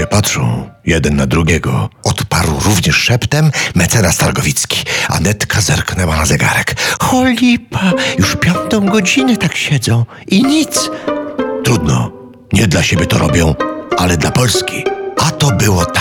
się 0.00 0.06
patrzą 0.06 0.70
jeden 0.86 1.16
na 1.16 1.26
drugiego. 1.26 1.88
Odparł 2.04 2.60
również 2.64 2.96
szeptem 2.96 3.50
mecenas 3.74 4.16
Targowicki. 4.16 4.84
Anetka 5.08 5.60
zerknęła 5.60 6.16
na 6.16 6.26
zegarek. 6.26 6.74
Cholipa, 7.00 7.92
już 8.18 8.36
piątą 8.36 8.86
godzinę 8.86 9.36
tak 9.36 9.56
siedzą 9.56 10.04
i 10.26 10.42
nic. 10.42 10.90
Trudno, 11.64 12.12
nie 12.52 12.66
dla 12.66 12.82
siebie 12.82 13.06
to 13.06 13.18
robią, 13.18 13.54
ale 13.98 14.16
dla 14.16 14.30
Polski. 14.30 14.84
A 15.18 15.30
to 15.30 15.50
było 15.50 15.86
tak, 15.86 15.99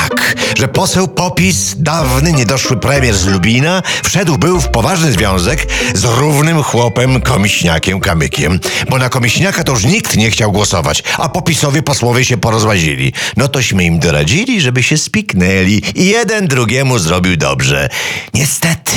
że 0.59 0.67
poseł 0.67 1.07
Popis, 1.07 1.75
dawny 1.77 2.33
niedoszły 2.33 2.77
premier 2.77 3.15
z 3.15 3.25
Lubina, 3.25 3.83
wszedł 4.03 4.37
był 4.37 4.61
w 4.61 4.69
poważny 4.69 5.11
związek 5.11 5.67
z 5.93 6.03
równym 6.03 6.63
chłopem 6.63 7.21
Komiśniakiem 7.21 7.99
Kamykiem, 7.99 8.59
bo 8.89 8.97
na 8.97 9.09
Komiśniaka 9.09 9.63
to 9.63 9.71
już 9.71 9.83
nikt 9.83 10.17
nie 10.17 10.31
chciał 10.31 10.51
głosować, 10.51 11.03
a 11.17 11.29
Popisowi 11.29 11.83
posłowie 11.83 12.25
się 12.25 12.37
porozłazili. 12.37 13.13
No 13.37 13.47
tośmy 13.47 13.83
im 13.83 13.99
doradzili, 13.99 14.61
żeby 14.61 14.83
się 14.83 14.97
spiknęli 14.97 15.81
i 15.95 16.05
jeden 16.05 16.47
drugiemu 16.47 16.99
zrobił 16.99 17.37
dobrze. 17.37 17.89
Niestety. 18.33 18.91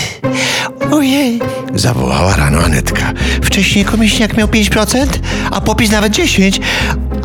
Ojej, 0.91 1.41
zawołała 1.75 2.37
rano 2.37 2.59
Anetka. 2.59 3.13
Wcześniej 3.43 3.85
Komiśniak 3.85 4.37
miał 4.37 4.49
5%, 4.49 5.07
a 5.51 5.61
Popis 5.61 5.91
nawet 5.91 6.13
10%, 6.13 6.61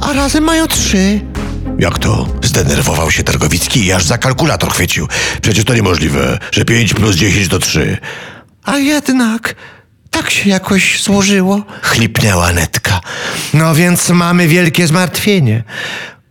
a 0.02 0.14
razem 0.14 0.44
mają 0.44 0.66
3%. 0.66 1.37
Jak 1.80 2.00
to? 2.00 2.28
Zdenerwował 2.44 3.12
się 3.12 3.24
Targowicki 3.24 3.86
i 3.86 3.92
aż 3.92 4.06
za 4.06 4.18
kalkulator 4.18 4.70
chwycił. 4.72 5.08
Przecież 5.42 5.66
to 5.66 5.74
niemożliwe, 5.74 6.40
że 6.52 6.66
5 6.66 6.94
plus 6.94 7.16
10 7.16 7.48
to 7.48 7.60
3. 7.60 7.98
A 8.64 8.78
jednak 8.78 9.56
tak 10.12 10.30
się 10.30 10.50
jakoś 10.50 11.04
złożyło, 11.04 11.64
chlipnęła 11.82 12.54
Netka. 12.54 13.02
No 13.54 13.76
więc 13.76 14.10
mamy 14.10 14.48
wielkie 14.48 14.88
zmartwienie. 14.88 15.64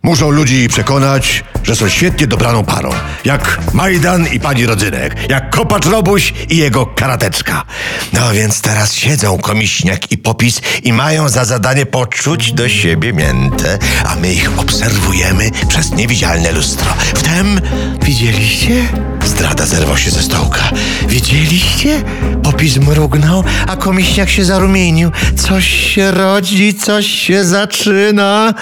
Muszą 0.07 0.29
ludzi 0.29 0.67
przekonać, 0.67 1.43
że 1.63 1.75
są 1.75 1.89
świetnie 1.89 2.27
dobraną 2.27 2.65
parą. 2.65 2.89
Jak 3.25 3.59
Majdan 3.73 4.27
i 4.27 4.39
pani 4.39 4.65
Rodzynek, 4.65 5.15
jak 5.29 5.49
Kopacz 5.49 5.85
Robuś 5.85 6.33
i 6.49 6.57
jego 6.57 6.85
karateczka. 6.85 7.63
No 8.13 8.31
więc 8.31 8.61
teraz 8.61 8.93
siedzą 8.93 9.37
Komiśniak 9.37 10.11
i 10.11 10.17
Popis 10.17 10.61
i 10.83 10.93
mają 10.93 11.29
za 11.29 11.45
zadanie 11.45 11.85
poczuć 11.85 12.53
do 12.53 12.69
siebie 12.69 13.13
miętę, 13.13 13.79
a 14.05 14.15
my 14.15 14.33
ich 14.33 14.59
obserwujemy 14.59 15.51
przez 15.69 15.91
niewidzialne 15.91 16.51
lustro. 16.51 16.93
Wtem 17.15 17.61
widzieliście? 18.01 18.87
Zdrada 19.25 19.65
zerwał 19.65 19.97
się 19.97 20.11
ze 20.11 20.21
stołka. 20.21 20.69
Widzieliście? 21.07 22.03
Popis 22.43 22.77
mrugnął, 22.77 23.43
a 23.67 23.75
Komiśniak 23.77 24.29
się 24.29 24.45
zarumienił. 24.45 25.11
Coś 25.35 25.67
się 25.93 26.11
rodzi, 26.11 26.73
coś 26.73 27.05
się 27.07 27.43
zaczyna. 27.43 28.53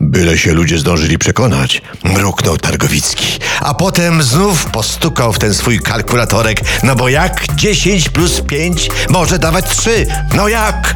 Byle 0.00 0.38
się 0.38 0.52
ludzie 0.52 0.78
zdążyli 0.78 1.18
przekonać, 1.18 1.82
mruknął 2.04 2.56
Targowicki. 2.58 3.38
A 3.60 3.74
potem 3.74 4.22
znów 4.22 4.66
postukał 4.66 5.32
w 5.32 5.38
ten 5.38 5.54
swój 5.54 5.78
kalkulatorek, 5.78 6.60
no 6.82 6.96
bo 6.96 7.08
jak 7.08 7.54
10 7.54 8.08
plus 8.08 8.40
5 8.40 8.90
może 9.08 9.38
dawać 9.38 9.76
3? 9.76 10.06
No 10.34 10.48
jak? 10.48 10.94